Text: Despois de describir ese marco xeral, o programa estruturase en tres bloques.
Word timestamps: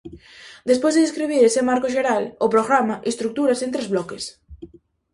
Despois 0.69 0.93
de 0.95 1.05
describir 1.05 1.41
ese 1.43 1.61
marco 1.69 1.87
xeral, 1.95 2.23
o 2.45 2.51
programa 2.53 2.95
estruturase 3.11 3.63
en 3.65 3.73
tres 3.75 3.87
bloques. 3.93 4.23